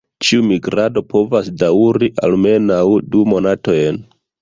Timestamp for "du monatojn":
3.15-4.05